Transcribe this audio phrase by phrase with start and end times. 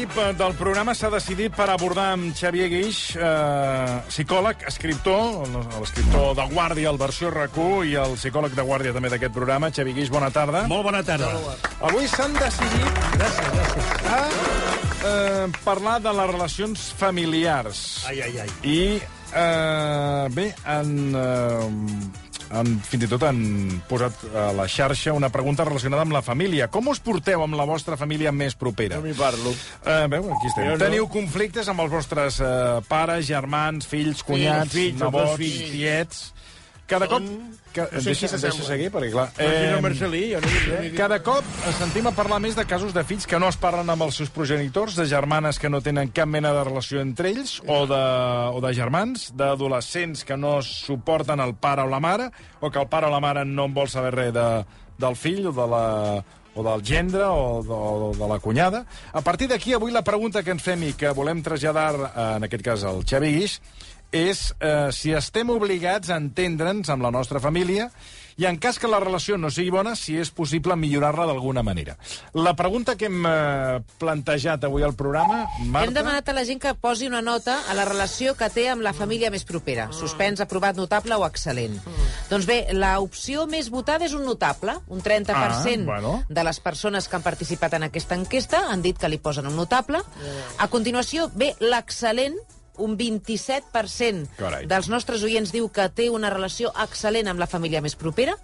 [0.00, 5.42] l'equip eh, del programa s'ha decidit per abordar amb Xavier Guix, eh, psicòleg, escriptor,
[5.76, 9.68] l'escriptor de Guàrdia, el versió RAC1, i el psicòleg de Guàrdia també d'aquest programa.
[9.68, 10.64] Xavier Guix, bona tarda.
[10.72, 11.28] Molt bona tarda.
[11.84, 13.92] Avui s'han decidit Gràcies, gràcies.
[14.08, 14.22] a
[15.10, 17.84] eh, parlar de les relacions familiars.
[18.08, 18.50] Ai, ai, ai.
[18.64, 18.80] I,
[19.34, 23.40] eh, bé, han, eh, han, fins i tot han
[23.88, 26.68] posat a la xarxa una pregunta relacionada amb la família.
[26.72, 28.98] Com us porteu amb la vostra família més propera?
[28.98, 29.54] No m'hi parlo.
[29.84, 30.66] Uh, veu, aquí estem.
[30.66, 30.82] Jo no.
[30.82, 35.72] Teniu conflictes amb els vostres uh, pares, germans, fills, cunyats, fills, nebots, fills.
[35.74, 36.28] tiets...
[36.90, 37.22] Cada cop...
[37.70, 39.28] Que, No sé deixa, deixa seguir, perquè clar...
[39.38, 40.88] Eh, Marcelí, jo no res.
[40.98, 43.92] cada cop ens sentim a parlar més de casos de fills que no es parlen
[43.94, 47.60] amb els seus progenitors, de germanes que no tenen cap mena de relació entre ells,
[47.70, 48.02] o de,
[48.50, 52.90] o de germans, d'adolescents que no suporten el pare o la mare, o que el
[52.90, 54.48] pare o la mare no en vol saber res de,
[54.98, 55.86] del fill o de la
[56.58, 58.82] o del gendre o de, o de la cunyada.
[59.14, 62.48] A partir d'aquí, avui la pregunta que ens fem i que volem traslladar, eh, en
[62.50, 63.60] aquest cas al Xavi Guix,
[64.12, 67.90] és eh, si estem obligats a entendre'ns amb la nostra família
[68.40, 71.96] i en cas que la relació no sigui bona, si és possible millorar-la d'alguna manera.
[72.32, 75.90] La pregunta que hem eh, plantejat avui al programa, Marta...
[75.90, 78.80] Hem demanat a la gent que posi una nota a la relació que té amb
[78.86, 79.90] la família més propera.
[79.92, 81.76] Suspens, aprovat, notable o excel·lent.
[82.30, 84.78] Doncs bé, l'opció més votada és un notable.
[84.88, 86.14] Un 30% Ah, bueno.
[86.30, 89.56] de les persones que han participat en aquesta enquesta han dit que li posen un
[89.60, 90.00] notable.
[90.56, 92.40] A continuació, bé, l'excel·lent,
[92.80, 94.66] un 27% Carai.
[94.70, 98.36] dels nostres oients diu que té una relació excel·lent amb la família més propera.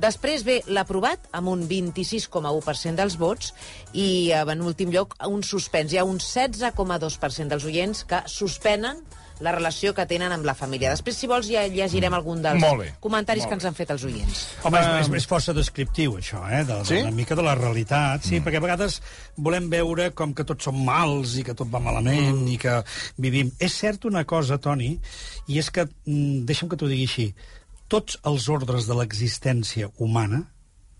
[0.00, 3.52] Després ve l'aprovat, amb un 26,1% dels vots,
[3.92, 5.92] i eh, en últim lloc un suspens.
[5.92, 9.02] Hi ha un 16,2% dels oients que suspenen
[9.42, 10.92] la relació que tenen amb la família.
[10.94, 12.62] Després, si vols, ja llegirem algun dels
[13.02, 14.42] comentaris Molt que ens han fet els oients.
[14.62, 16.62] Home, és, és, és força descriptiu, això, eh?
[16.68, 16.96] De, Sí?
[16.96, 18.46] de, una mica de la realitat, sí, mm.
[18.46, 19.00] perquè a vegades
[19.36, 22.52] volem veure com que tots som mals i que tot va malament mm.
[22.54, 22.78] i que
[23.22, 23.50] vivim...
[23.62, 24.94] És cert una cosa, Toni,
[25.48, 27.28] i és que, mm, deixa'm que t'ho digui així,
[27.92, 30.46] tots els ordres de l'existència humana,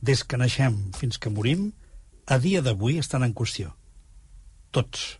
[0.02, 1.70] des que naixem fins que morim,
[2.26, 3.70] a dia d'avui estan en qüestió.
[4.74, 5.18] Tots.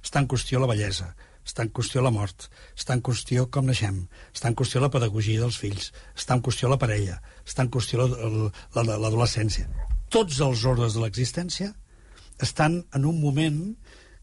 [0.00, 1.10] Està en qüestió la bellesa,
[1.50, 2.46] està en qüestió la mort,
[2.78, 6.70] està en qüestió com naixem, està en qüestió la pedagogia dels fills, està en qüestió
[6.70, 9.66] la parella, està en qüestió la- la- la- l'adolescència.
[10.10, 11.72] Tots els ordres de l'existència
[12.40, 13.76] estan en un moment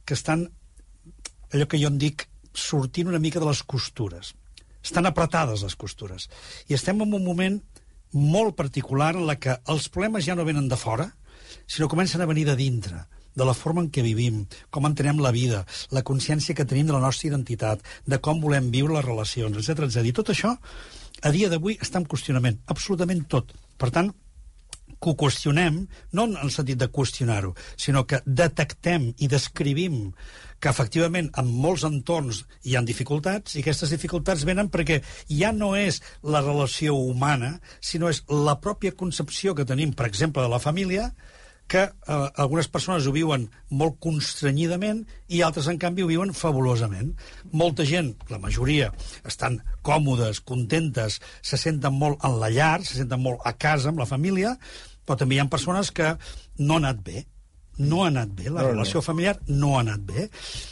[0.05, 0.47] que estan,
[1.51, 4.33] allò que jo en dic, sortint una mica de les costures.
[4.83, 6.29] Estan apretades les costures.
[6.71, 7.59] I estem en un moment
[8.13, 11.11] molt particular en la que els problemes ja no venen de fora,
[11.67, 13.03] sinó comencen a venir de dintre,
[13.37, 14.43] de la forma en què vivim,
[14.73, 18.71] com entenem la vida, la consciència que tenim de la nostra identitat, de com volem
[18.73, 20.05] viure les relacions, etc etc.
[20.09, 20.55] I tot això,
[21.21, 23.53] a dia d'avui, està en qüestionament, absolutament tot.
[23.77, 24.11] Per tant,
[24.97, 25.83] que ho qüestionem,
[26.17, 30.11] no en el sentit de qüestionar-ho, sinó que detectem i descrivim
[30.59, 35.75] que efectivament en molts entorns hi ha dificultats i aquestes dificultats venen perquè ja no
[35.77, 40.63] és la relació humana, sinó és la pròpia concepció que tenim, per exemple, de la
[40.63, 41.11] família,
[41.67, 47.13] que eh, algunes persones ho viuen molt constrenyidament i altres, en canvi, ho viuen fabulosament.
[47.51, 48.91] Molta gent, la majoria,
[49.27, 53.99] estan còmodes, contentes, se senten molt en la llar, se senten molt a casa amb
[53.99, 54.55] la família,
[55.05, 56.13] però també hi ha persones que
[56.59, 57.25] no ha anat bé.
[57.77, 58.73] No ha anat bé, la No, no.
[58.73, 60.29] relació familiar no ha anat bé.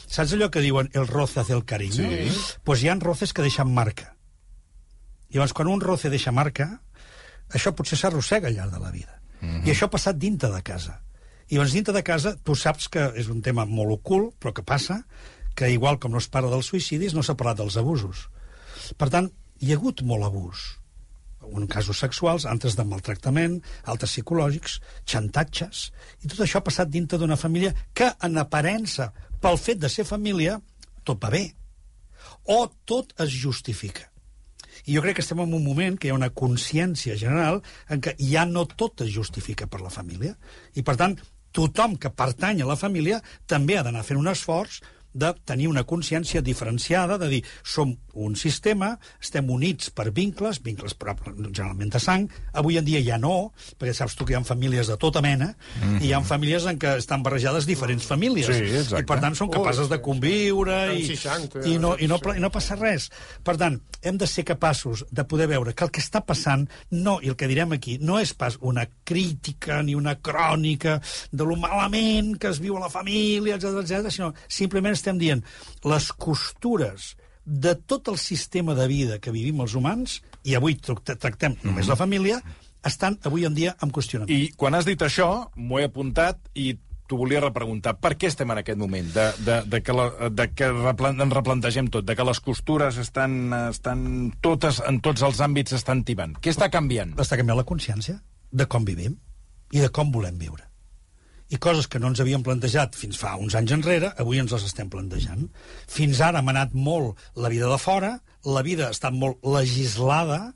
[0.10, 2.02] Saps allò que diuen el roce hace el cariño?
[2.10, 2.32] Sí.
[2.64, 4.16] Pues hi ha roces que deixen marca.
[5.30, 6.82] I llavors, quan un roce deixa marca,
[7.54, 9.20] això potser s'arrossega al llarg de la vida.
[9.42, 9.66] -hmm.
[9.68, 11.02] I això ha passat dintre de casa.
[11.50, 14.64] I llavors, dintre de casa, tu saps que és un tema molt ocult, però que
[14.64, 15.04] passa,
[15.56, 18.28] que igual com no es parla dels suïcidis, no s'ha parlat dels abusos.
[18.98, 19.30] Per tant,
[19.62, 20.80] hi ha hagut molt abús.
[21.46, 25.92] En casos sexuals, altres de maltractament, altres psicològics, xantatges...
[26.24, 29.12] I tot això ha passat dintre d'una família que, en aparença,
[29.42, 30.58] pel fet de ser família,
[31.06, 31.46] tot va bé.
[32.50, 34.10] O tot es justifica.
[34.86, 38.04] I jo crec que estem en un moment que hi ha una consciència general en
[38.06, 40.36] què ja no tot es justifica per la família.
[40.76, 41.18] I, per tant,
[41.56, 44.82] tothom que pertany a la família també ha d'anar fent un esforç
[45.16, 50.96] de tenir una consciència diferenciada, de dir, som un sistema, estem units per vincles, vincles
[50.96, 54.92] generalment de sang, avui en dia ja no, perquè saps tu que hi ha famílies
[54.92, 56.02] de tota mena, mm -hmm.
[56.04, 59.02] i hi ha famílies en què estan barrejades diferents famílies, Sí, exacte.
[59.02, 62.38] i per tant són capaces de conviure, i, 60, i, no, i, no, 60.
[62.38, 63.10] i no passa res.
[63.44, 67.20] Per tant, hem de ser capaços de poder veure que el que està passant, no,
[67.22, 71.02] i el que direm aquí, no és pas una crítica ni una crònica
[71.32, 75.44] de lo malament que es viu a la família, etc etc, sinó simplement estem dient
[75.86, 77.14] les costures
[77.46, 81.86] de tot el sistema de vida que vivim els humans, i avui tra- tractem només
[81.92, 82.40] la família,
[82.86, 84.34] estan avui en dia en qüestionament.
[84.34, 86.74] I quan has dit això, m'ho he apuntat i
[87.06, 87.94] t'ho volia repreguntar.
[88.02, 89.12] Per què estem en aquest moment?
[89.14, 92.98] De, de, de que, la, de que replan, ens replantegem tot, de que les costures
[92.98, 96.34] estan, estan totes, en tots els àmbits estan tibant.
[96.42, 97.14] Què està canviant?
[97.22, 98.18] està canviant la consciència
[98.50, 99.20] de com vivim
[99.70, 100.66] i de com volem viure.
[101.54, 104.66] I coses que no ens havíem plantejat fins fa uns anys enrere, avui ens les
[104.66, 105.46] estem plantejant.
[105.92, 108.16] Fins ara hem anat molt la vida de fora,
[108.46, 110.56] la vida ha estat molt legislada,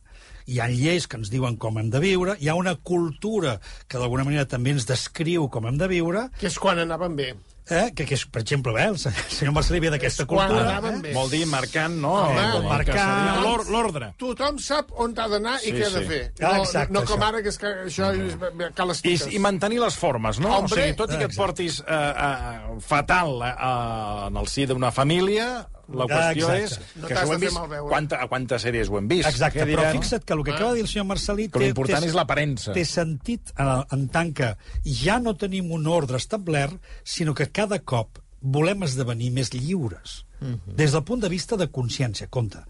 [0.50, 4.01] hi ha lleis que ens diuen com hem de viure, hi ha una cultura que
[4.01, 7.33] d'alguna manera també ens descriu com hem de viure, Que és quan anaven bé.
[7.71, 7.92] Eh?
[7.95, 10.80] que, que és, per exemple, bé, el se- senyor Marcelí ve d'aquesta cultura.
[10.80, 11.13] Eh?
[11.16, 12.13] Vol dir marcant, no?
[12.25, 13.69] Home, que marcant.
[13.69, 14.12] L'ordre.
[14.19, 16.07] Tothom sap on ha d'anar Sí, i què ha de sí.
[16.10, 16.21] fer.
[16.42, 17.27] Ah, No, exacte, no com això.
[17.30, 18.38] ara, que és que això és,
[18.75, 19.31] cal I, explicar.
[19.33, 20.54] I mantenir les formes, no?
[20.57, 20.74] Hombre.
[20.81, 23.54] o sigui, tot i que et portis eh, eh, fatal eh,
[24.27, 26.63] en el si d'una família, la qüestió Exacte.
[26.63, 26.95] és...
[27.01, 29.30] No que t'has això ho hem vist, quanta, a quantes sèries ho hem vist?
[29.30, 30.00] Exacte, però direm?
[30.00, 31.50] fixa't que el que acaba de dir el senyor Marcelí...
[31.53, 32.74] Que l'important és l'aparença.
[32.77, 34.53] Té sentit en, en tant que
[34.86, 40.24] ja no tenim un ordre establert, sinó que cada cop volem esdevenir més lliures.
[40.39, 42.62] Des del punt de vista de consciència, compte.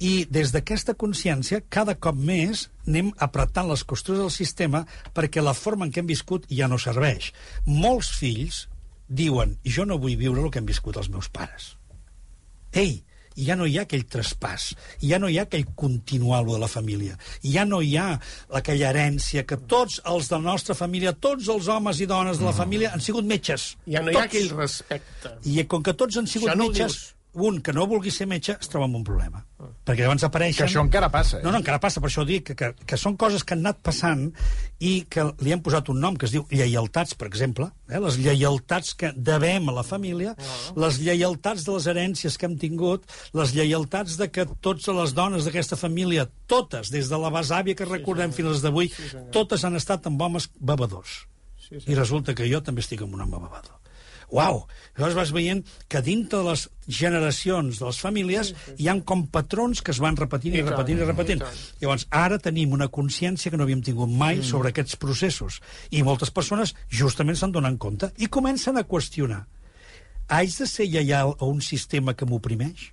[0.00, 5.52] I des d'aquesta consciència, cada cop més anem apretant les costures del sistema perquè la
[5.52, 7.32] forma en què hem viscut ja no serveix.
[7.66, 8.66] Molts fills
[9.08, 11.74] diuen jo no vull viure el que han viscut els meus pares.
[12.72, 13.02] Ei,
[13.36, 16.68] i ja no hi ha aquell traspàs, ja no hi ha aquell continuar de la
[16.68, 18.08] família, ja no hi ha
[18.60, 22.48] aquella herència que tots els de la nostra família, tots els homes i dones de
[22.48, 23.72] la família han sigut metges.
[23.86, 24.30] Ja no hi ha Tots.
[24.30, 25.36] aquell respecte.
[25.48, 26.98] I com que tots han sigut Això no metges,
[27.32, 29.44] un que no vulgui ser metge es troba amb un problema.
[29.82, 30.60] Perquè llavors apareixen...
[30.62, 31.42] Que això encara passa, eh?
[31.42, 33.80] No, no, encara passa, per això dic que, que, que són coses que han anat
[33.82, 34.28] passant
[34.78, 37.98] i que li hem posat un nom que es diu lleialtats, per exemple, eh?
[38.04, 40.36] les lleialtats que devem a la família,
[40.78, 45.50] les lleialtats de les herències que hem tingut, les lleialtats de que totes les dones
[45.50, 48.92] d'aquesta família, totes, des de la besàvia que recordem fins als d'avui,
[49.34, 51.24] totes han estat amb homes bevedors.
[51.58, 53.82] Sí, I resulta que jo també estic amb un home bevedor.
[54.32, 54.62] Uau!
[54.96, 55.60] Llavors vas veient
[55.92, 60.16] que dintre de les generacions de les famílies hi han com patrons que es van
[60.16, 61.42] repetint i, I tant, repetint i repetint.
[61.42, 61.60] i tant.
[61.82, 64.48] Llavors, ara tenim una consciència que no havíem tingut mai mm.
[64.48, 65.60] sobre aquests processos.
[65.92, 69.44] I moltes persones justament se'n donen compte i comencen a qüestionar.
[70.32, 72.88] Haig de ser lleial a un sistema que m'oprimeix?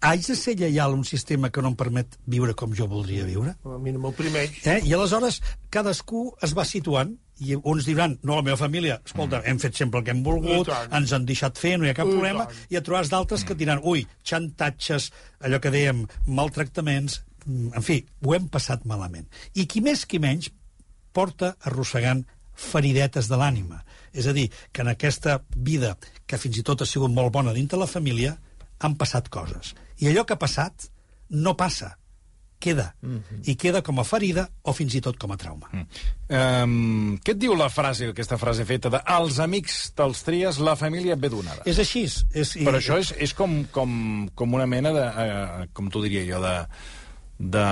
[0.00, 3.26] Haig de ser lleial a un sistema que no em permet viure com jo voldria
[3.28, 3.56] viure?
[3.64, 4.62] A mi no m'oprimeix.
[4.66, 4.80] Eh?
[4.86, 5.40] I aleshores
[5.70, 10.00] cadascú es va situant i uns diran, no, la meva família, escolta, hem fet sempre
[10.00, 12.66] el que hem volgut, ens han deixat fer, no hi ha cap I problema, tant.
[12.68, 15.08] i et trobaràs d'altres que diran, ui, xantatges,
[15.40, 19.30] allò que dèiem, maltractaments, mm, en fi, ho hem passat malament.
[19.56, 20.50] I qui més qui menys
[21.16, 22.26] porta arrossegant
[22.60, 23.80] feridetes de l'ànima.
[24.12, 25.96] És a dir, que en aquesta vida,
[26.26, 28.36] que fins i tot ha sigut molt bona dintre la família,
[28.80, 29.74] han passat coses.
[30.00, 30.88] I allò que ha passat
[31.30, 31.94] no passa,
[32.60, 32.90] queda.
[33.48, 35.70] I queda com a ferida o fins i tot com a trauma.
[36.28, 40.76] Um, què et diu la frase, aquesta frase feta de els amics te'ls tries, la
[40.76, 41.64] família et ve donada?
[41.70, 42.04] És així.
[42.06, 43.92] És, i, Però això és, és com, com,
[44.36, 45.06] com una mena de...
[45.24, 46.56] Eh, com t'ho diria jo, de...
[47.56, 47.68] de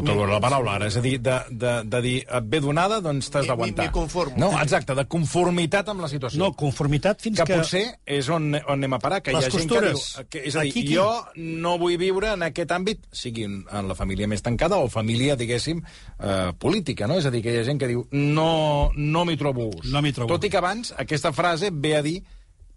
[0.00, 3.00] no trobo la paraula ara, és a dir, de, de, de dir et ve donada,
[3.04, 3.86] doncs t'has M'hi- d'aguantar.
[3.86, 4.36] m'hi conformo.
[4.38, 6.38] No, exacte, de conformitat amb la situació.
[6.42, 7.56] No, conformitat fins que, que...
[7.60, 10.02] potser és on, on anem a parar, que Les hi ha gent que diu...
[10.30, 13.56] Que, és a dir, Aquí qui- jo no vull viure en aquest àmbit, sigui en
[13.76, 15.80] en la família més tancada o família, diguéssim,
[16.20, 17.16] eh, política, no?
[17.18, 19.90] És a dir, que hi ha gent que diu no, no m'hi trobo ús.
[19.92, 22.20] No m'hi trobo Tot i que abans aquesta frase ve a dir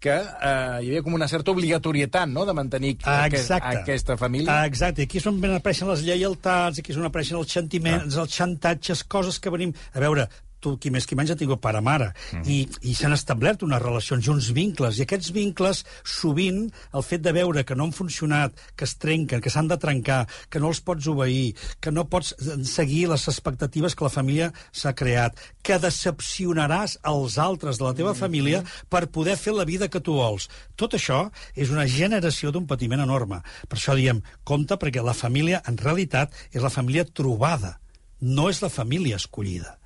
[0.00, 4.62] que eh, hi havia com una certa obligatorietat, no?, de mantenir aquest, aquesta família.
[4.68, 5.04] Exacte.
[5.06, 9.38] Aquí és on apareixen les lleialtats, aquí és on apareixen els xantiments, els xantatges, coses
[9.38, 9.76] que venim...
[9.92, 10.26] A veure,
[10.62, 12.10] tu, qui més qui menys, ha tingut pare-mare.
[12.36, 12.44] Mm.
[12.46, 12.58] I,
[12.90, 14.98] i s'han establert unes relacions i uns vincles.
[14.98, 19.42] I aquests vincles, sovint, el fet de veure que no han funcionat, que es trenquen,
[19.42, 22.34] que s'han de trencar, que no els pots obeir, que no pots
[22.68, 28.14] seguir les expectatives que la família s'ha creat, que decepcionaràs els altres de la teva
[28.18, 28.62] família
[28.92, 30.48] per poder fer la vida que tu vols.
[30.76, 33.40] Tot això és una generació d'un patiment enorme.
[33.68, 37.78] Per això diem, compte, perquè la família, en realitat, és la família trobada,
[38.20, 39.79] no és la família escollida.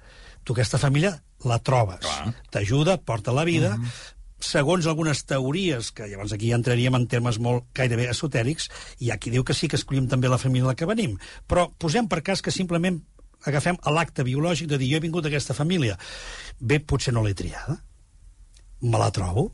[0.44, 2.04] Tu aquesta família la trobes.
[2.52, 3.74] T'ajuda, porta la vida,
[4.44, 8.68] segons algunes teories, que llavors aquí ja entraríem en termes molt gairebé esotèrics,
[9.00, 11.16] hi ha qui diu que sí que escollim també la família la que venim.
[11.48, 13.00] Però posem per cas que simplement
[13.44, 15.98] agafem l'acte biològic de dir jo he vingut d'aquesta família.
[16.60, 17.80] Bé, potser no l'he triada.
[18.82, 19.50] Me la trobo.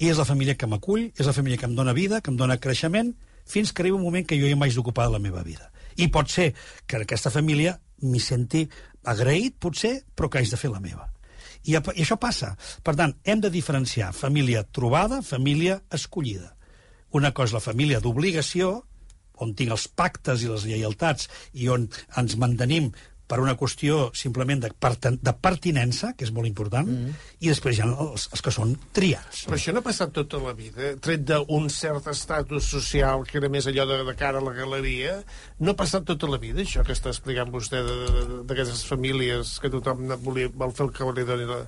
[0.00, 2.36] I és la família que m'acull, és la família que em dona vida, que em
[2.40, 3.12] dona creixement,
[3.44, 5.68] fins que arriba un moment que jo ja m'haig d'ocupar de la meva vida.
[6.00, 6.54] I pot ser
[6.86, 8.64] que en aquesta família m'hi senti
[9.04, 11.08] agraït, potser, però que haig de fer la meva.
[11.64, 12.54] I, I això passa.
[12.84, 16.54] Per tant, hem de diferenciar família trobada, família escollida.
[17.16, 18.78] Una cosa és la família d'obligació,
[19.40, 21.88] on tinc els pactes i les lleialtats i on
[22.20, 22.90] ens mantenim
[23.30, 27.28] per una qüestió simplement de, perten de pertinença, que és molt important, mm.
[27.44, 29.44] i després hi ha els, els que són triats.
[29.46, 33.50] Però això no ha passat tota la vida, tret d'un cert estatus social que era
[33.52, 35.20] més allò de, de cara a la galeria,
[35.62, 40.08] no ha passat tota la vida, això que està explicant vostè d'aquestes famílies que tothom
[40.24, 41.60] volia, vol fer el que li doni la,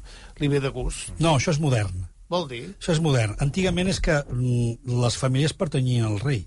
[0.42, 1.14] li ve de gust.
[1.22, 2.08] No, això és modern.
[2.32, 2.62] Vol dir?
[2.78, 3.36] Això és modern.
[3.44, 6.46] Antigament és que mm, les famílies pertanyien al rei.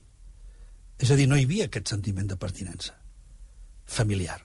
[0.97, 2.95] És a dir, no hi havia aquest sentiment de pertinença
[3.85, 4.39] familiar.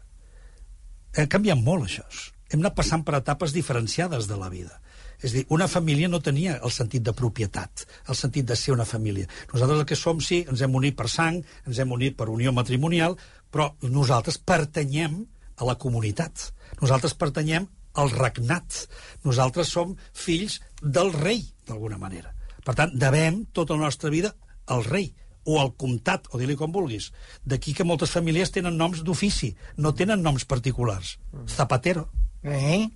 [1.16, 2.04] Ha canviat molt, això.
[2.50, 4.80] Hem anat passant per etapes diferenciades de la vida.
[5.20, 8.86] És dir, una família no tenia el sentit de propietat, el sentit de ser una
[8.88, 9.28] família.
[9.52, 12.54] Nosaltres el que som, sí, ens hem unit per sang, ens hem unit per unió
[12.56, 13.18] matrimonial,
[13.52, 15.20] però nosaltres pertanyem
[15.60, 16.48] a la comunitat.
[16.80, 17.68] Nosaltres pertanyem
[18.00, 18.86] al regnat.
[19.26, 22.32] Nosaltres som fills del rei, d'alguna manera.
[22.64, 24.32] Per tant, devem tota la nostra vida
[24.70, 25.10] al rei
[25.50, 27.10] o al comtat, o dir-li com vulguis.
[27.44, 31.16] D'aquí que moltes famílies tenen noms d'ofici, no tenen noms particulars.
[31.48, 32.08] Zapatero,
[32.42, 32.88] Eh?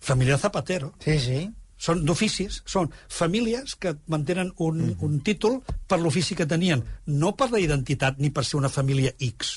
[0.00, 0.94] família Zapatero.
[1.04, 1.40] Sí, sí.
[1.80, 7.48] Són d'oficis, són famílies que mantenen un, un títol per l'ofici que tenien, no per
[7.52, 9.54] la identitat ni per ser una família X.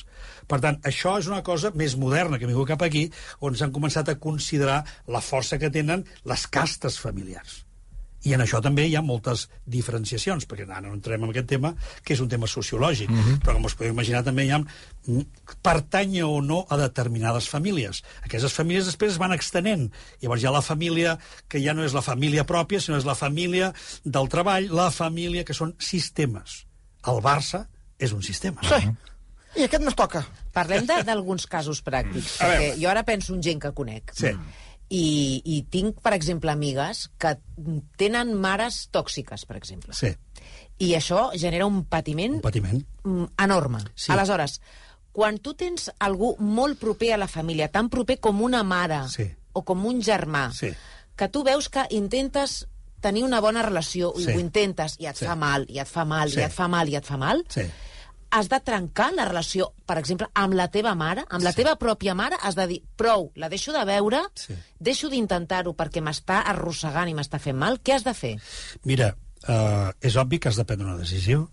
[0.48, 3.10] Per tant, això és una cosa més moderna que ha vingut cap aquí,
[3.44, 7.66] on s'han començat a considerar la força que tenen les castes familiars.
[8.24, 11.74] I en això també hi ha moltes diferenciacions, perquè ara no entrem en aquest tema,
[12.04, 13.40] que és un tema sociològic, mm -hmm.
[13.44, 15.22] però com us podeu imaginar també hi ha mm,
[15.62, 18.04] pertanya o no a determinades famílies.
[18.24, 19.92] Aquestes famílies després es van extenent.
[20.22, 23.16] Llavors hi ha la família que ja no és la família pròpia, sinó és la
[23.16, 26.66] família del treball, la família que són sistemes.
[27.06, 27.68] El Barça
[28.00, 28.62] és un sistema.
[28.64, 28.90] Sí.
[29.56, 30.26] I aquest no es toca.
[30.54, 34.12] Parlem de- d'alguns casos pràctics, A perquè jo ara penso en gent que conec.
[34.14, 34.32] Sí.
[34.94, 37.32] I, I tinc, per exemple, amigues que
[37.98, 39.96] tenen mares tòxiques, per exemple.
[39.98, 40.12] Sí,
[40.84, 42.82] I això genera un patiment un patiment.
[43.04, 43.80] mm, enorme.
[43.96, 44.12] Sí.
[44.14, 44.60] Aleshores,
[45.14, 49.32] quan tu tens algú molt proper a la família, tan proper com una mare Sí.
[49.54, 50.72] o com un germà, Sí.
[51.16, 52.68] que tu veus que intentes
[53.02, 54.32] tenir una bona relació, i Sí.
[54.32, 55.26] ho intentes, i et Sí.
[55.26, 56.40] fa mal, i et fa mal, Sí.
[56.40, 57.62] i et fa mal, i et fa mal, Sí.
[58.34, 61.62] Has de trencar la relació, per exemple, amb la teva mare, amb la Sí.
[61.62, 64.56] teva pròpia mare, has de dir, prou, la deixo de veure, Sí.
[64.80, 68.40] deixo d'intentar-ho perquè m'està arrossegant i m'està fent mal, què has de fer?
[68.84, 69.16] Mira,
[69.48, 71.52] uh, és obvi que has de prendre una decisió.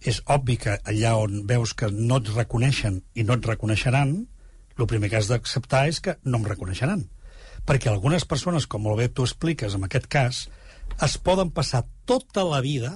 [0.00, 4.28] És obvi que allà on veus que no et reconeixen i no et reconeixeran,
[4.78, 7.10] el primer que has d'acceptar és que no em reconeixeran.
[7.66, 10.48] Perquè algunes persones, com molt bé tu expliques en aquest cas,
[11.02, 12.92] es poden passar tota la vida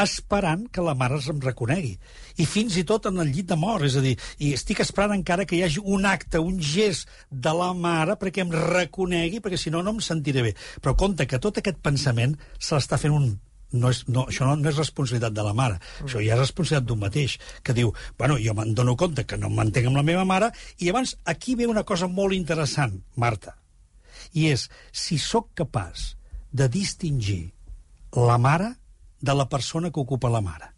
[0.00, 1.92] esperant que la mare em reconegui.
[2.40, 5.14] I fins i tot en el llit de mort, és a dir, i estic esperant
[5.18, 9.60] encara que hi hagi un acte, un gest de la mare perquè em reconegui, perquè
[9.60, 10.54] si no, no em sentiré bé.
[10.80, 13.32] Però compte que tot aquest pensament se l'està fent un
[13.72, 16.08] no és, no, això no, no és responsabilitat de la mare, mm.
[16.08, 19.48] això ja és responsabilitat d'un mateix, que diu, bueno, jo me'n dono compte que no
[19.48, 23.56] em mantenc amb la meva mare, i llavors aquí ve una cosa molt interessant, Marta,
[24.36, 26.12] i és si sóc capaç
[26.52, 27.52] de distingir
[28.12, 28.74] la mare
[29.20, 30.68] de la persona que ocupa la mare.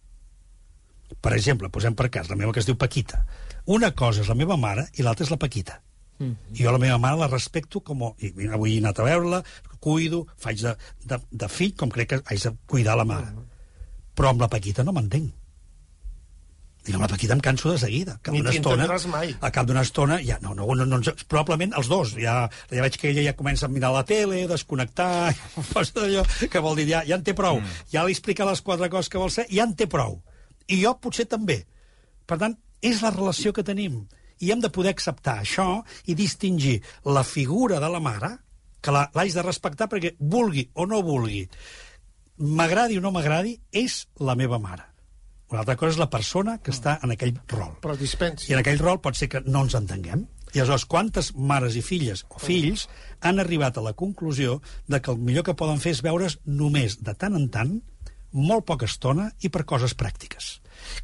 [1.21, 3.25] Per exemple, posem per cas la meva que es diu Paquita.
[3.66, 5.81] Una cosa és la meva mare i l'altra és la Paquita.
[6.19, 6.57] Mm -hmm.
[6.62, 8.02] Jo la meva mare la respecto com...
[8.04, 8.14] a-
[8.52, 9.43] avui he anat a veure-la,
[9.81, 13.33] cuido, faig de, de, de fill com crec que haig de cuidar la mare.
[14.14, 15.33] Però amb la Paquita no m'entenc.
[16.93, 18.19] Amb la Paquita em canso de seguida.
[18.23, 19.31] Cap d'una estona, mai.
[19.41, 20.99] a cap d'una estona, ja, no, no, no, no,
[21.33, 22.35] probablement els dos, ja,
[22.71, 25.33] ja veig que ella ja comença a mirar la tele, desconnectar,
[25.73, 27.62] posa d'allò, que vol dir, ja, ja en té prou.
[27.62, 27.79] Mm.
[27.95, 30.21] Ja li explica les quatre coses que vol ser, ja en té prou.
[30.69, 31.62] I jo potser també.
[32.29, 34.03] Per tant, és la relació que tenim.
[34.45, 38.35] I hem de poder acceptar això i distingir la figura de la mare,
[38.85, 41.47] que la- l'haig de respectar perquè vulgui o no vulgui,
[42.37, 44.85] m'agradi o no m'agradi, és la meva mare.
[45.54, 47.76] Una altra cosa és la persona que està en aquell rol.
[47.84, 48.49] Però dispensi.
[48.50, 50.25] I en aquell rol pot ser que no ens entenguem.
[50.50, 52.88] I aleshores, quantes mares i filles o fills
[53.23, 54.56] han arribat a la conclusió
[54.90, 57.76] de que el millor que poden fer és veure's només de tant en tant,
[58.34, 60.56] molt poca estona i per coses pràctiques.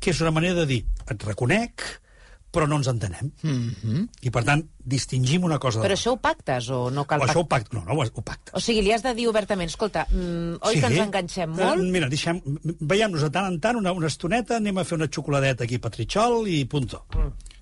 [0.02, 1.87] Que és una manera de dir, et reconec,
[2.50, 3.30] però no ens entenem.
[3.42, 4.09] Mm -hmm.
[4.23, 7.25] I, per tant, distingim una cosa de Però això ho pactes o no cal O
[7.25, 7.76] això ho pacta.
[7.76, 8.52] No, no, ho pacta.
[8.54, 11.80] O sigui, li has de dir obertament, escolta, mm, oi que ens enganxem molt?
[11.80, 12.42] Eh, mira, deixem,
[12.80, 15.78] veiem-nos de tant en tant una, una estoneta, anem a fer una xocoladeta aquí a
[15.78, 17.04] Petritxol i punto.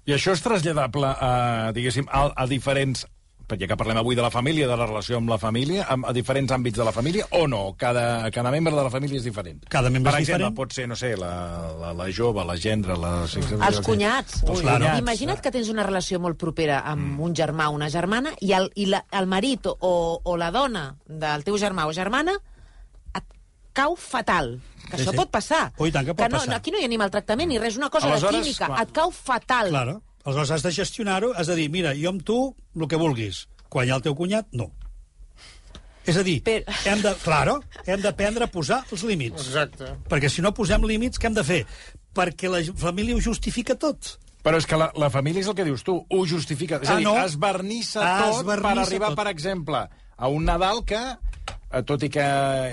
[0.07, 3.07] I això és traslladable a, diguéssim, a, a diferents
[3.49, 6.13] perquè que parlem avui de la família, de la relació amb la família, a, a
[6.13, 7.75] diferents àmbits de la família, o no?
[7.81, 9.63] Cada, cada membre de la família és diferent.
[9.73, 10.57] Cada membre per és exemple, diferent.
[10.59, 11.31] pot ser, no sé, la,
[11.81, 13.15] la, la jove, la gendre, la...
[13.25, 14.43] Els cunyats.
[14.45, 15.01] Els Ui, cunyats.
[15.01, 18.69] Imagina't que tens una relació molt propera amb un germà o una germana i el,
[18.77, 22.37] i la, el marit o, o la dona del teu germà o germana
[23.17, 23.25] et
[23.73, 24.59] cau fatal.
[24.89, 25.19] Que Sí, això sí.
[25.21, 25.67] pot passar.
[25.77, 26.55] Oh, tant que pot no, passar.
[26.57, 28.67] Aquí no hi ha ni maltractament ni res, una cosa Aleshores, de química.
[28.71, 28.83] clar.
[28.87, 29.69] Et cau fatal.
[29.75, 29.99] Claro.
[30.29, 32.39] Aleshores has de gestionar-ho, has de dir, mira, jo amb tu,
[32.77, 33.47] el que vulguis.
[33.73, 34.69] Quan hi ha el teu cunyat, no.
[36.09, 39.43] És a dir, Però- hem de, claro, hem d'aprendre a posar els límits.
[39.49, 39.91] Exacte.
[40.09, 41.59] Perquè si no posem límits, què hem de fer?
[42.17, 44.15] Perquè la família ho justifica tot.
[44.45, 46.79] Però és que la, la família és el que dius tu, ho justifica.
[46.81, 47.17] És a Ah, dir, no?
[47.25, 49.19] es vernissa Ah, tot es vernissa per arribar, tot.
[49.19, 49.83] per exemple,
[50.17, 51.01] a un Nadal que,
[51.73, 52.25] eh, tot i que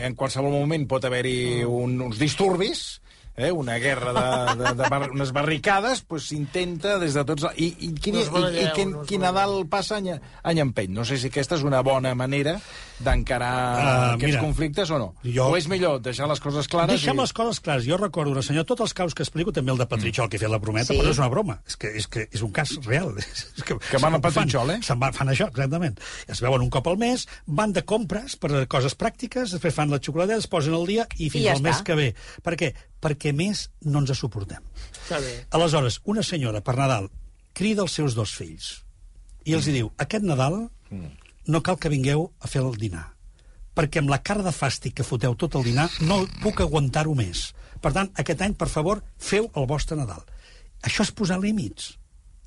[0.06, 3.02] en qualsevol moment pot haver-hi un, uns disturbis,
[3.38, 7.46] eh, una guerra de, de, de bar, unes barricades, pues s'intenta des de tots...
[7.58, 10.14] I, i, quin, No i, i, quin, no es quin Nadal passa any,
[10.44, 10.94] any empeny?
[10.96, 12.58] No sé si aquesta és una bona manera
[13.00, 15.10] d'encarar Ah, aquests mira, conflictes o no.
[15.24, 17.20] jo- O és millor deixar les coses clares Deixem i...
[17.22, 17.86] les coses clares.
[17.86, 20.40] Jo recordo una senyora, tots els casos que explico, també el de Petritxol, que he
[20.40, 21.00] fet la prometa, Sí.
[21.00, 21.60] però no és una broma.
[21.68, 23.12] És que és, que és un cas real.
[23.20, 24.80] És que, Que van a Petritxol, eh?
[24.86, 26.00] Se'n van, fan això, exactament.
[26.32, 29.92] Es veuen un cop al mes, van de compres per a coses pràctiques, després fan
[29.92, 31.84] la xocoladeta, es posen al dia i fins I ja al mes està.
[31.92, 32.10] que ve.
[32.44, 32.74] Per què?
[33.04, 34.64] Perquè més no ens suportem.
[35.04, 35.36] Està bé.
[35.52, 37.10] Aleshores, una senyora, per Nadal,
[37.54, 38.72] crida els seus dos fills
[39.46, 40.66] i els hi diu, aquest Nadal
[41.46, 43.06] no cal que vingueu a fer el dinar,
[43.78, 47.52] perquè amb la cara de fàstic que foteu tot el dinar no puc aguantar-ho més.
[47.82, 50.24] Per tant, aquest any, per favor, feu el vostre Nadal.
[50.82, 51.94] Això és posar límits.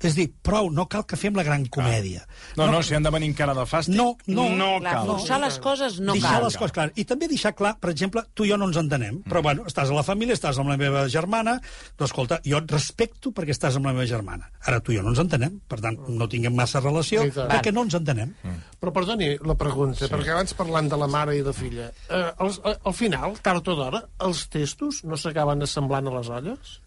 [0.01, 2.21] És dir, prou, no cal que fem la gran comèdia.
[2.55, 4.45] No, no, si han de venir encara de fàstic, No, no.
[4.55, 5.07] no Clar, cal.
[5.07, 6.43] forçar les coses no deixar cal.
[6.45, 6.93] les coses clares.
[6.95, 9.29] I també deixar clar, per exemple, tu i jo no ens entenem, Mm.
[9.29, 11.59] però bueno, estàs a la família, estàs amb la meva germana,
[11.97, 14.49] doncs escolta, jo et respecto perquè estàs amb la meva germana.
[14.65, 17.49] Ara tu i jo no ens entenem, per tant, no tinguem massa relació, tant.
[17.51, 18.33] perquè no ens entenem.
[18.79, 20.11] Però perdoni la pregunta, sí.
[20.13, 23.67] perquè abans parlant de la mare i de filla, eh, als, a, al final, tard
[23.67, 26.79] o d'hora, els testos no s'acaben assemblant a les olles?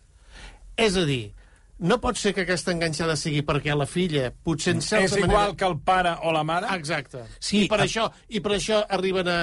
[0.77, 1.35] És a dir,
[1.83, 5.33] no pot ser que aquesta enganxada sigui perquè la filla, potser en certa És igual
[5.33, 5.57] manera...
[5.59, 6.69] que el pare o la mare?
[6.79, 7.25] Exacte.
[7.43, 9.37] Sí, I, per a- això, I per això arriben a,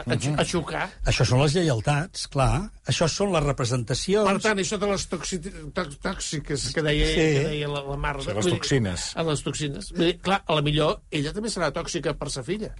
[0.00, 0.84] a, a, a xocar.
[1.10, 2.68] Això són les lleialtats, clar.
[2.88, 4.26] Això són les representacions.
[4.30, 5.40] Per tant, això de les toxi...
[5.76, 7.16] tòx- tòxiques que deia, Sí.
[7.18, 8.28] que deia la, la Marta...
[8.30, 9.08] Sí, les toxines.
[9.18, 9.90] A les toxines.
[9.96, 12.70] Vull dir, clar, a la millor ella també serà tòxica per sa filla.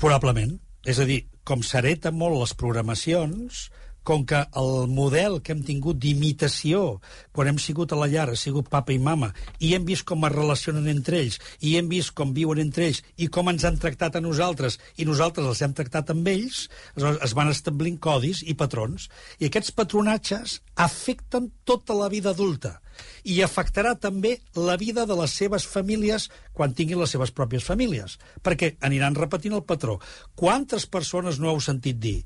[0.00, 0.58] Probablement.
[0.86, 3.64] És a dir, com s'hereta molt les programacions,
[4.06, 7.00] com que el model que hem tingut d'imitació
[7.34, 10.24] quan hem sigut a la llar ha sigut papa i mama, i hem vist com
[10.28, 13.80] es relacionen entre ells, i hem vist com viuen entre ells, i com ens han
[13.82, 16.66] tractat a nosaltres, i nosaltres els hem tractat amb ells,
[16.96, 19.10] es van establint codis i patrons.
[19.42, 22.76] I aquests patronatges afecten tota la vida adulta
[23.28, 28.16] i afectarà també la vida de les seves famílies quan tinguin les seves pròpies famílies,
[28.42, 29.98] perquè aniran repetint el patró.
[30.38, 32.20] Quantes persones no heu sentit dir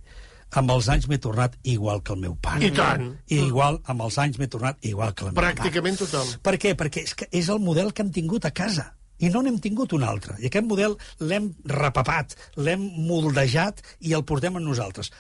[0.50, 2.66] amb els anys m'he tornat igual que el meu pare.
[2.66, 3.04] I tant.
[3.30, 6.06] I igual, amb els anys m'he tornat igual que la meva Pràcticament mare.
[6.06, 6.32] tothom.
[6.42, 6.74] Per què?
[6.74, 8.88] Perquè és, que és el model que hem tingut a casa
[9.20, 10.34] i no n'hem tingut un altre.
[10.40, 15.10] I aquest model l'hem repapat, l'hem moldejat i el portem en nosaltres.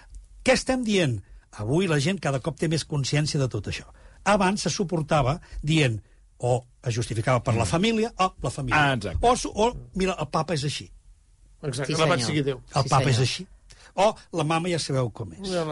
[0.42, 1.18] Què estem dient?
[1.60, 3.84] Avui la gent cada cop té més consciència de tot això.
[4.24, 6.00] Abans se suportava dient
[6.38, 8.80] o es justificava per la família o la família.
[8.80, 9.20] Ah, exacte.
[9.20, 9.34] o,
[9.66, 10.86] o, mira, el papa és així.
[11.62, 12.62] Exacte, Sí, la vaig seguir Déu.
[12.74, 13.26] El Sí, papa és senyor.
[13.28, 13.46] així.
[13.94, 15.50] O la mama ja sabeu com és.
[15.50, 15.64] Ja.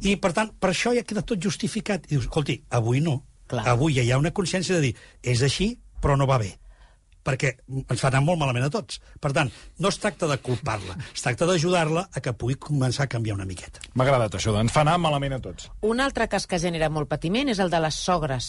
[0.00, 2.08] I, per tant, per això ja queda tot justificat.
[2.08, 3.20] I dius, escolti, avui no.
[3.52, 3.66] Clar.
[3.74, 6.54] Avui ja hi ha una consciència de dir, és així, però no va bé
[7.22, 8.98] perquè ens fa anar molt malament a tots.
[9.22, 13.12] Per tant, no es tracta de culpar-la, es tracta d'ajudar-la a que pugui començar a
[13.12, 13.82] canviar una miqueta.
[13.94, 15.70] M'ha agradat això, ens fa anar malament a tots.
[15.86, 18.48] Un altre cas que genera molt patiment és el de les sogres.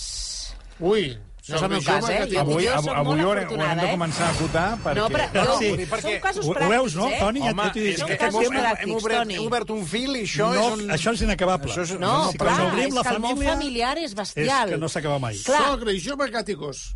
[0.80, 2.20] Ui, No és el meu cas, eh?
[2.32, 3.88] Jo- Avui, jo avui, avui ho haurem, ho de eh?
[3.92, 4.96] començar a acotar perquè...
[4.96, 5.72] No, però- no, sí.
[5.76, 7.18] dir, Són casos ho, ho pràctics, veus, no, eh?
[7.20, 7.40] Toni?
[7.44, 7.94] Ja, Home, ja t'ho he dit.
[7.94, 9.36] és Són casos hem, tema- hem, pràctics, obert, Toni.
[9.36, 10.90] hem obert un fil i això no, és un...
[10.96, 11.72] això és inacabable.
[11.74, 14.70] Això és- No, si clar, és la que el món família, familiar és és bestial.
[14.70, 15.36] que no s'acaba mai.
[15.44, 15.66] Clar.
[15.66, 16.96] Sogre i jove, gos.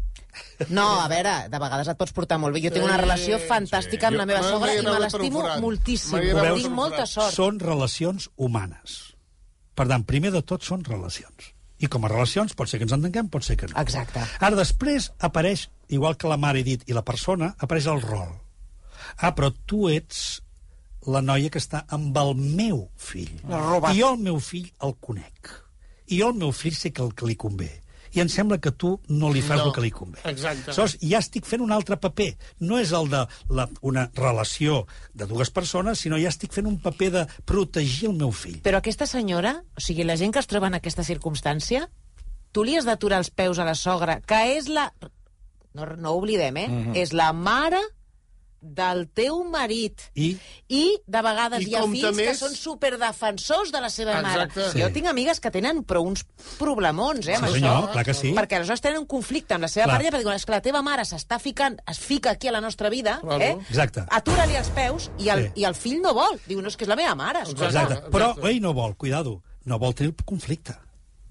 [0.69, 2.61] No, a veure, de vegades et pots portar molt bé.
[2.63, 6.19] Jo tinc una Sí, relació fantàstica amb la meva sogra i me l'estimo moltíssim.
[6.55, 7.33] Tinc molta sort.
[7.35, 9.13] Són relacions humanes.
[9.75, 11.51] Per tant, primer de tot són relacions.
[11.77, 13.77] I com a relacions pot ser que ens entenguem, pot ser que no.
[13.81, 14.23] Exacte.
[14.39, 18.31] Ara, després apareix, igual que la mare he dit, i la persona, apareix el rol.
[19.21, 20.41] Ah, però tu ets
[21.07, 23.31] la noia que està amb el meu fill.
[23.47, 25.53] I jo el meu fill el conec.
[26.07, 27.69] I jo el meu fill sé que el que li convé.
[28.17, 29.67] I em sembla que tu no li fas No.
[29.69, 30.19] el que li convé.
[30.25, 30.71] Exacte.
[30.71, 32.31] Aleshores, ja estic fent un altre paper.
[32.59, 36.79] No és el de la, una relació de dues persones, sinó ja estic fent un
[36.81, 38.59] paper de protegir el meu fill.
[38.65, 41.87] Però aquesta senyora, o sigui, la gent que es troba en aquesta circumstància,
[42.51, 44.91] tu li has d'aturar els peus a la sogra, que és la...
[45.77, 46.67] No, no ho oblidem, eh?
[46.67, 46.95] Mhm.
[46.97, 47.77] És la mare
[48.61, 50.01] del teu marit.
[50.15, 54.19] I I, de vegades, I hi ha fills que més- són superdefensors de la seva
[54.19, 54.59] Exacte.
[54.59, 54.71] mare.
[54.71, 54.81] Sí.
[54.81, 56.25] Jo tinc amigues que tenen però uns
[56.57, 57.59] problemons, eh, amb Sí, això.
[57.59, 58.33] senyor, clar que sí.
[58.33, 59.95] Perquè aleshores tenen un conflicte amb la seva Clar.
[59.97, 62.61] parella, perquè diuen, és que la teva mare s'està ficant, es fica aquí a la
[62.61, 63.43] nostra vida, Claro.
[63.43, 63.57] eh?
[63.69, 64.03] Exacte.
[64.09, 65.61] Atura-li els peus i el, Sí.
[65.61, 66.39] i el fill no vol.
[66.47, 67.41] Diu, no, és que és la meva mare.
[67.41, 67.65] escolta.
[67.67, 67.93] Exacte.
[67.93, 68.11] Exacte.
[68.11, 70.75] Però ell no vol, cuidado, no vol tenir el conflicte.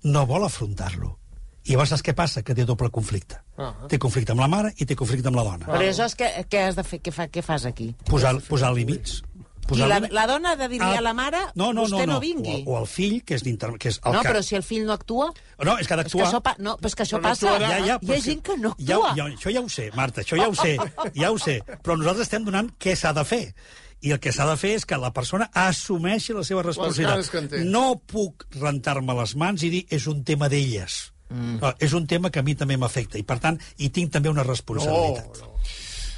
[0.03, 1.19] No vol afrontar-lo.
[1.67, 2.43] I llavors saps què passa?
[2.47, 3.41] Que té doble conflicte.
[3.59, 3.73] Ah.
[3.91, 5.67] Té conflicte amb la mare i té conflicte amb la dona.
[5.67, 7.01] Però aleshores què, què has de fer?
[7.03, 7.93] Què, fa, què fas aquí?
[8.07, 9.23] Posar, posar límits.
[9.67, 10.13] I Posar la, límits.
[10.15, 12.61] la dona ha de dir a la mare, no, no, vostè no, no, vingui.
[12.69, 14.29] O, o el fill, que és, l'inter- que és el no, que...
[14.31, 15.33] però si el fill no actua...
[15.59, 16.29] No, és que ha És que d'actuar.
[16.29, 16.53] això, pa...
[16.63, 17.49] no, però és que això Però no passa.
[17.51, 17.71] actuarà.
[17.73, 19.11] Ja, ja, Hi ha és gent que no Ja, actua.
[19.19, 20.77] ja, això ja ho sé, Marta, això ja ho sé,
[21.19, 21.57] ja ho sé.
[21.83, 23.43] Però nosaltres estem donant què s'ha de fer.
[24.07, 27.51] I el que s'ha de fer és que la persona assumeixi la seva responsabilitat.
[27.51, 27.65] que.
[27.67, 31.01] No puc rentar-me les mans i dir és un tema d'elles.
[31.29, 31.59] Mm.
[31.61, 34.29] No, és un tema que a mi també m'afecta i, per tant, hi tinc també
[34.31, 35.41] una No, responsabilitat.
[35.43, 35.53] no.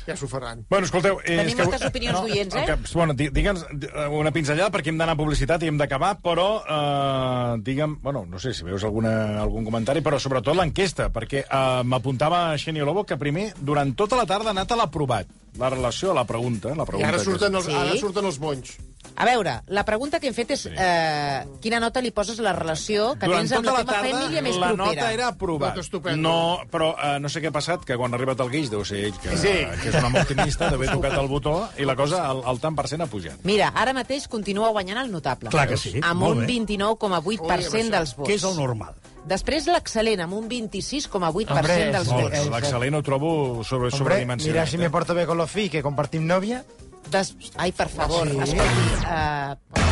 [0.09, 0.63] Ja s'ho faran.
[0.71, 1.19] Bueno, escolteu...
[1.21, 2.63] Eh, Tenim és que- moltes opinions d'oients, eh?
[2.65, 6.15] Que, bueno, di- digue'ns eh, una pinzellada perquè hem d'anar a publicitat i hem d'acabar,
[6.25, 7.99] però eh, digue'm...
[8.01, 12.81] Bueno, no sé si veus alguna, algun comentari, però sobretot l'enquesta, perquè eh, m'apuntava Xeni
[12.81, 15.29] Lobo que primer, durant tota la tarda, ha anat a l'aprovat.
[15.59, 16.69] La relació a la pregunta.
[16.75, 17.73] La I pregunta ara que- surten els, Sí.
[17.73, 18.77] ara surten els bonys.
[19.17, 22.53] A veure, la pregunta que hem fet és eh, quina nota li poses a la
[22.53, 24.95] relació que Durant tens amb tota la la teva tarda, família més la propera.
[25.03, 25.77] nota era aprovat.
[26.17, 28.85] No, però eh, no sé què ha passat, que quan ha arribat el guix deu
[28.85, 29.49] ser ell, que, Sí.
[29.83, 32.77] que és un home optimista, d'haver tocat el botó, i la cosa, el, el tant
[32.77, 33.39] per cent ha pujat.
[33.45, 35.49] Mira, ara mateix continua guanyant el notable.
[35.51, 36.47] Clar que sí, Amb un bé.
[36.47, 38.29] 29,8% dels vots.
[38.31, 38.95] Què és el normal?
[39.29, 42.47] Després l'excel·lent, amb un 26,8% Hombre, dels sí, vots.
[42.55, 43.31] l'excel·lent ho trobo
[43.63, 44.55] sobre, Hombre, sobredimensionat.
[44.55, 44.91] mira si me eh?
[44.91, 46.65] porto bé con los fills, que compartim novia.
[47.13, 47.35] Des...
[47.57, 48.35] Ai, per favor, Sí.
[48.53, 48.57] sí.
[48.57, 49.05] escolti...
[49.05, 49.85] Uh...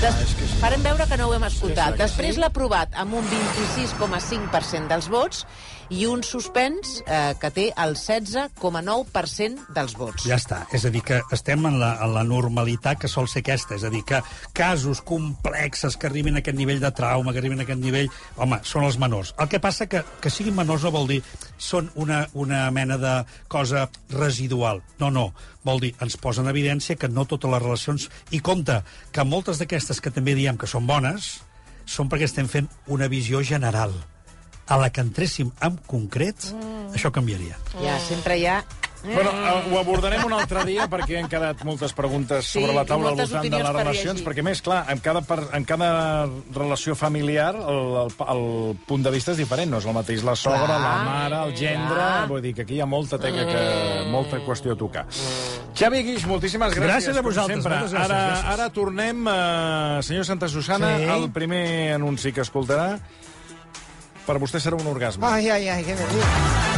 [0.00, 0.14] Des...
[0.62, 1.98] Farem veure que no ho hem escoltat.
[2.00, 5.44] Després l'ha aprovat amb un 26,5% dels vots
[5.90, 10.26] i un suspens eh, que té el 16,9% dels vots.
[10.28, 10.62] Ja està.
[10.74, 13.74] És a dir, que estem en la, en la normalitat que sol ser aquesta.
[13.76, 14.22] És a dir, que
[14.56, 18.10] casos complexes que arribin a aquest nivell de trauma, que arribin a aquest nivell...
[18.40, 19.34] Home, són els menors.
[19.42, 21.20] El que passa que que siguin menors no vol dir
[21.58, 23.14] són una, una mena de
[23.48, 24.82] cosa residual.
[25.00, 25.30] No, no.
[25.66, 28.08] Vol dir, ens posa en evidència que no totes les relacions...
[28.30, 28.80] I compte,
[29.12, 31.40] que moltes d'aquestes que també diem que són bones
[31.90, 33.94] són perquè estem fent una visió general.
[34.70, 36.92] A la que entréssim en concret, mm.
[36.94, 37.56] això canviaria.
[37.82, 38.60] Ja, sempre hi ha...
[39.00, 42.82] Bueno, eh, ho abordarem un altre dia perquè han quedat moltes preguntes Sí, sobre la
[42.84, 44.26] taula al voltant de les per relacions, llegir.
[44.26, 45.88] perquè més, clar, en cada, per, en cada
[46.52, 48.42] relació familiar el, el, el
[48.84, 51.54] punt de vista és diferent, no és el mateix la sogra, Clar, la mare, el
[51.56, 52.26] gendre, clar.
[52.28, 53.62] vull dir que aquí hi ha molta teca que,
[54.12, 55.06] molta qüestió a tocar.
[55.80, 56.90] Xavi Guix, moltíssimes gràcies.
[57.08, 58.52] Gràcies a vosaltres, gràcies, Ara, gràcies.
[58.52, 61.08] ara tornem, eh, senyor Santa Susana, Sí.
[61.16, 62.98] el primer anunci que escoltarà
[64.26, 65.26] per vostè serà un orgasme.
[65.26, 66.69] Ay, ay, qué me río.